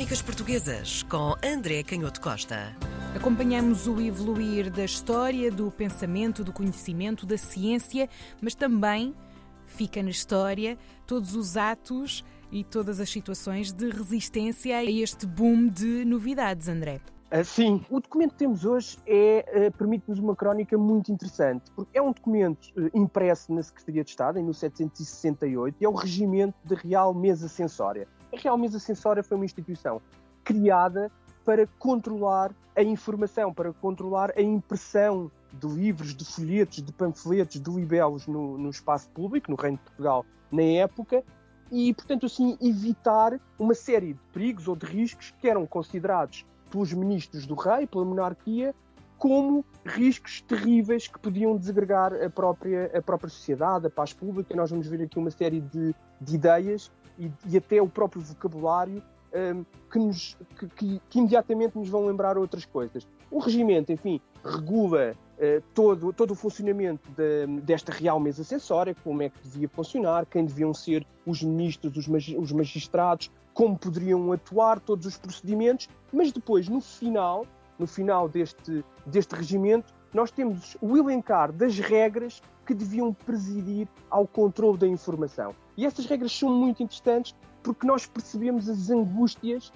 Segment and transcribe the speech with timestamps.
[0.00, 2.74] Crónicas Portuguesas com André Canhoto Costa.
[3.14, 8.08] Acompanhamos o evoluir da história, do pensamento, do conhecimento, da ciência,
[8.40, 9.14] mas também
[9.66, 15.68] fica na história todos os atos e todas as situações de resistência a este boom
[15.68, 17.02] de novidades, André.
[17.30, 21.98] Ah, sim, o documento que temos hoje é, uh, permite-nos uma crónica muito interessante, porque
[21.98, 26.54] é um documento uh, impresso na Secretaria de Estado, em 1768, e é o regimento
[26.64, 28.08] de Real Mesa Censória.
[28.40, 30.00] A Real Mesa Censória foi uma instituição
[30.42, 31.12] criada
[31.44, 37.70] para controlar a informação, para controlar a impressão de livros, de folhetos, de panfletos, de
[37.70, 41.22] libelos no, no espaço público, no Reino de Portugal, na época,
[41.70, 46.94] e, portanto, assim, evitar uma série de perigos ou de riscos que eram considerados pelos
[46.94, 48.74] ministros do rei, pela monarquia,
[49.18, 54.56] como riscos terríveis que podiam desagregar a própria, a própria sociedade, a paz pública.
[54.56, 56.90] Nós vamos ver aqui uma série de, de ideias
[57.20, 59.02] e, e, até o próprio vocabulário
[59.54, 63.06] um, que, nos, que, que, que, imediatamente nos vão lembrar outras coisas.
[63.30, 69.22] O regimento, enfim, regula uh, todo, todo o funcionamento de, desta real mesa censória, como
[69.22, 74.32] é que devia funcionar, quem deviam ser os ministros, os, mag, os magistrados, como poderiam
[74.32, 77.46] atuar, todos os procedimentos, mas depois, no final,
[77.78, 84.26] no final deste, deste regimento, nós temos o elencar das regras que deviam presidir ao
[84.26, 85.54] controle da informação.
[85.76, 89.72] E essas regras são muito interessantes porque nós percebemos as angústias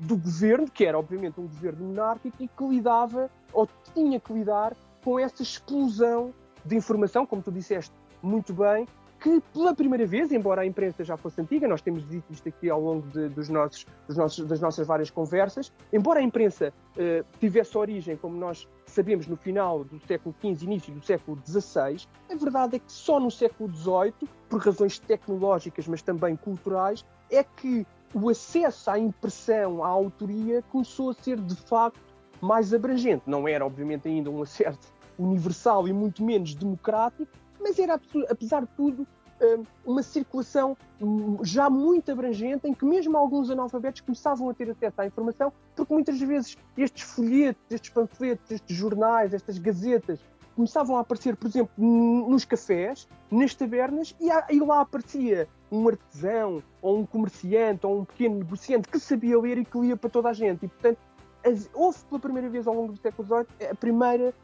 [0.00, 4.74] do governo, que era obviamente um governo monárquico, e que lidava, ou tinha que lidar,
[5.04, 6.32] com essa explosão
[6.64, 8.86] de informação, como tu disseste muito bem,
[9.22, 12.68] que pela primeira vez, embora a imprensa já fosse antiga, nós temos dito isto aqui
[12.68, 17.24] ao longo de, dos nossos, dos nossos, das nossas várias conversas, embora a imprensa uh,
[17.38, 22.34] tivesse origem, como nós sabemos, no final do século XV, início do século XVI, a
[22.34, 27.86] verdade é que só no século XVIII, por razões tecnológicas, mas também culturais, é que
[28.12, 32.00] o acesso à impressão, à autoria, começou a ser de facto
[32.40, 33.22] mais abrangente.
[33.26, 37.30] Não era, obviamente, ainda um acesso universal e muito menos democrático,
[37.62, 39.06] mas era, apesar de tudo,
[39.84, 45.00] uma circulação hum, já muito abrangente, em que mesmo alguns analfabetos começavam a ter acesso
[45.00, 50.20] à informação, porque muitas vezes estes folhetos, estes panfletos, estes jornais, estas gazetas,
[50.54, 56.98] começavam a aparecer, por exemplo, nos cafés, nas tabernas, e, lá aparecia um artesão, ou
[56.98, 60.32] um comerciante, ou um pequeno negociante que sabia ler e que lia para toda a
[60.32, 60.66] gente.
[60.66, 60.98] E, portanto,
[61.72, 64.34] houve pela primeira vez ao longo do século XVIII a primeira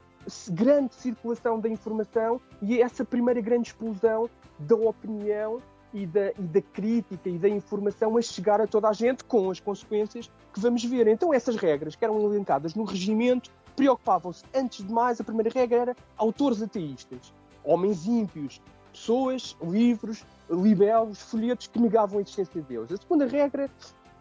[0.50, 4.28] grande circulação da informação e essa primeira grande explosão
[4.58, 5.60] da opinião
[5.92, 9.50] e da, e da, crítica e da informação a chegar a toda a gente com
[9.50, 11.06] as consequências que vamos ver.
[11.08, 15.78] Então essas regras que eram elencadas no regimento preocupavam-se, antes de mais, a primeira regra
[15.78, 17.32] era autores ateístas,
[17.64, 18.60] homens ímpios,
[18.92, 22.90] pessoas, livros, libelos, folhetos que negavam a existência de Deus.
[22.90, 23.70] A segunda regra,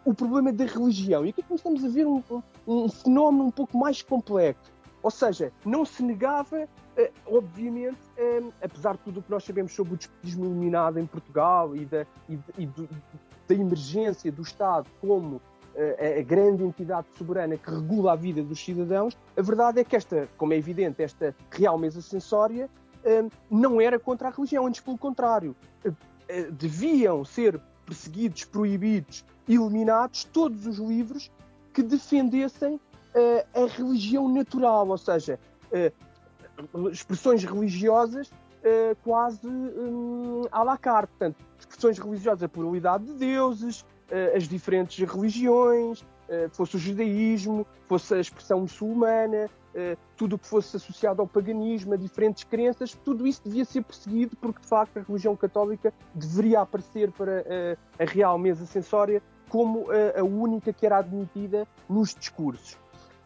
[0.04, 1.26] o problema da religião.
[1.26, 4.77] E aqui começamos a ver um, um, um fenómeno um pouco mais complexo
[5.08, 9.72] ou seja, não se negava, eh, obviamente, eh, apesar de tudo o que nós sabemos
[9.72, 12.86] sobre o despotismo iluminado em Portugal e da, e, e do,
[13.48, 15.40] da emergência do Estado como
[15.74, 19.96] eh, a grande entidade soberana que regula a vida dos cidadãos, a verdade é que
[19.96, 22.68] esta, como é evidente, esta real mesa censória
[23.50, 25.56] não era contra a religião, antes pelo contrário.
[26.52, 31.30] Deviam ser perseguidos, proibidos, eliminados todos os livros
[31.72, 32.78] que defendessem
[33.54, 35.38] a religião natural, ou seja,
[36.92, 38.30] expressões religiosas
[39.02, 41.10] quase um, à la carte.
[41.10, 43.84] Portanto, expressões religiosas, a pluralidade de deuses,
[44.34, 46.04] as diferentes religiões,
[46.52, 49.48] fosse o judaísmo, fosse a expressão muçulmana,
[50.16, 54.36] tudo o que fosse associado ao paganismo, a diferentes crenças, tudo isso devia ser perseguido
[54.36, 57.44] porque, de facto, a religião católica deveria aparecer para
[57.98, 59.86] a real mesa censória como
[60.18, 62.76] a única que era admitida nos discursos.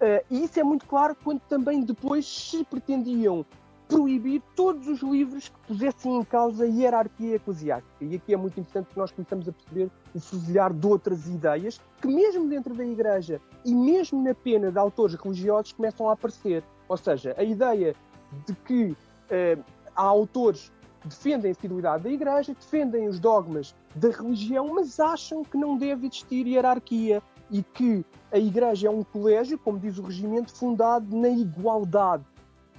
[0.03, 3.47] Uh, e isso é muito claro quando também depois se pretendiam
[3.87, 8.05] proibir todos os livros que pusessem em causa a hierarquia eclesiástica.
[8.05, 11.81] E aqui é muito importante que nós começamos a perceber o fuzilhar de outras ideias
[12.01, 16.65] que, mesmo dentro da Igreja e mesmo na pena de autores religiosos, começam a aparecer.
[16.88, 17.94] Ou seja, a ideia
[18.44, 24.09] de que uh, há autores que defendem a fidelidade da Igreja, defendem os dogmas da
[24.09, 29.58] religião, mas acham que não deve existir hierarquia, e que a Igreja é um colégio,
[29.58, 32.25] como diz o regimento, fundado na igualdade.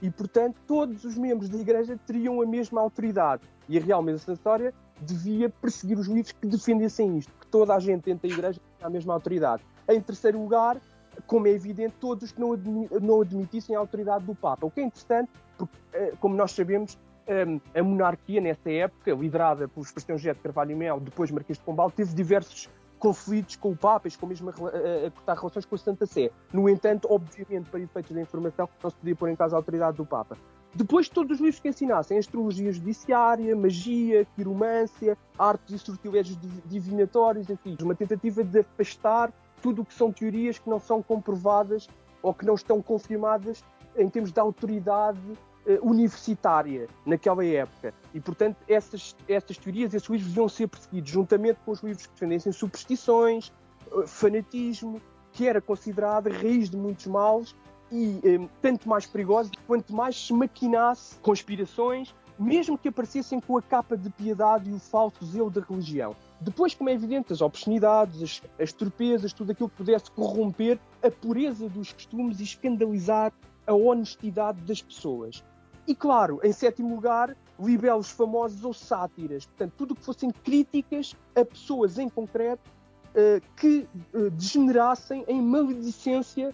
[0.02, 3.44] E, portanto, todos os membros da Igreja teriam a mesma autoridade.
[3.70, 7.80] E a Real Mesa Censória devia perseguir os livros que defendessem isto, que toda a
[7.80, 9.64] gente dentro da Igreja tenha a mesma autoridade.
[9.88, 10.82] Em terceiro lugar,
[11.28, 12.58] como é evidente, todos que não,
[13.00, 14.66] não admitissem a autoridade do Papa.
[14.66, 16.98] O que é interessante, porque, eh, como nós sabemos,
[17.28, 21.60] eh, a monarquia, nessa época, liderada pelo Sebastião José de Carvalho e Mel, depois Marquês
[21.60, 22.68] de Pombal, teve diversos
[23.04, 26.32] conflitos com o Papa, com mesmo a, a, a, cortar relações com a Santa Sé.
[26.54, 29.98] No entanto, obviamente, para efeitos da informação, não se podia pôr em causa a autoridade
[29.98, 30.38] do Papa.
[30.74, 37.76] Depois, todos os livros que ensinassem astrologia judiciária, magia, quiromância, artes e sortilégios divinatórios, enfim,
[37.82, 41.90] uma tentativa de afastar tudo o que são teorias que não são comprovadas
[42.22, 43.66] ou que não estão confirmadas
[43.98, 45.20] em termos de autoridade
[45.82, 47.94] universitária naquela época.
[48.14, 52.14] E, portanto, essas, essas teorias, esses livros deviam ser perseguidos, juntamente com os livros que
[52.14, 53.52] defendessem superstições,
[53.92, 55.02] uh, fanatismo,
[55.32, 57.56] que era considerado raiz de muitos males
[57.92, 63.62] e um, tanto mais perigosos quanto mais se maquinasse conspirações, mesmo que aparecessem com a
[63.62, 66.16] capa de piedade e o falso zelo da religião.
[66.42, 71.10] Depois, como é evidente, as obscenidades, as, as torpezas, tudo aquilo que pudesse corromper a
[71.10, 73.32] pureza dos costumes e escandalizar
[73.66, 75.44] a honestidade das pessoas.
[75.86, 81.16] E claro, em sétimo lugar, libelos famosos ou sátiras, portanto, tudo o que fossem críticas
[81.36, 82.70] a pessoas em concreto
[83.14, 86.54] uh, que uh, degenerassem em maledicência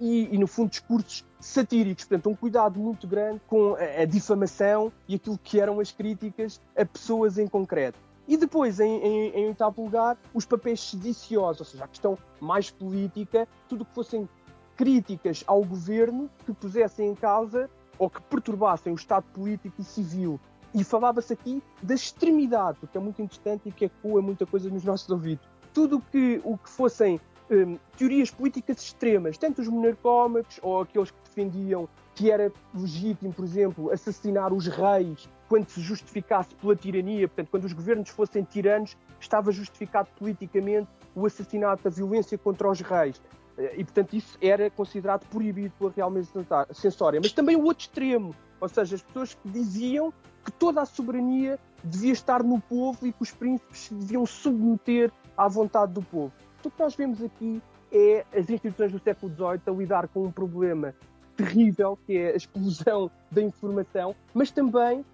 [0.00, 2.04] e, e, no fundo, discursos satíricos.
[2.04, 6.58] Portanto, um cuidado muito grande com a, a, difamação e aquilo que eram as críticas
[6.76, 7.98] a pessoas em concreto.
[8.26, 12.70] E depois, em, em, em oitavo lugar, os papéis sediciosos, ou seja, a questão mais
[12.70, 14.28] política, tudo o que fossem
[14.76, 17.68] críticas ao governo que pusessem em causa
[18.00, 20.40] ou que perturbassem o Estado político e civil.
[20.72, 24.82] E falava-se aqui da extremidade, que é muito interessante e que ecoa muita coisa nos
[24.82, 25.46] nossos ouvidos.
[25.74, 27.20] Tudo que, o que fossem
[27.50, 33.44] um, teorias políticas extremas, tanto os monarcómicos ou aqueles que defendiam que era legítimo, por
[33.44, 38.96] exemplo, assassinar os reis quando se justificasse pela tirania, portanto, quando os governos fossem tiranos,
[39.20, 43.20] estava justificado politicamente o assassinato, a violência contra os reis.
[43.60, 47.20] Eh, e, portanto, isso era considerado proibido pela Real Mesa Censória.
[47.22, 50.12] Mas também o outro extremo, ou seja, as pessoas que diziam
[50.44, 55.12] que toda a soberania devia estar no povo e que os príncipes se deviam submeter
[55.36, 56.32] à vontade do povo.
[56.64, 57.62] O que nós vemos aqui
[57.92, 60.94] é as instituições do século XVIII a lidar com um problema
[61.36, 65.04] terrível, que é a explosão da informação, mas também uh,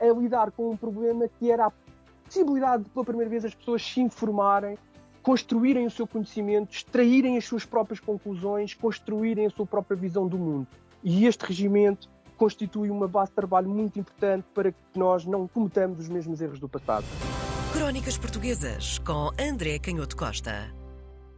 [0.00, 1.72] a lidar com um problema que era a
[2.24, 4.76] possibilidade de, pela primeira vez, as pessoas se informarem
[5.22, 10.36] construírem o seu conhecimento, extraírem as suas próprias conclusões, construírem a sua própria visão do
[10.36, 10.66] mundo.
[11.02, 16.00] E este regimento constitui uma base de trabalho muito importante para que nós não cometamos
[16.00, 17.04] os mesmos erros do passado.
[17.72, 20.81] Crónicas Portuguesas com André Canhoto Costa.